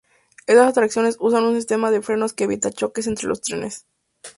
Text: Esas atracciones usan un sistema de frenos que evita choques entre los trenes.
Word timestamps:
Esas 0.47 0.67
atracciones 0.67 1.17
usan 1.19 1.43
un 1.43 1.55
sistema 1.55 1.91
de 1.91 2.01
frenos 2.01 2.33
que 2.33 2.45
evita 2.45 2.71
choques 2.71 3.05
entre 3.05 3.27
los 3.27 3.41
trenes. 3.41 3.85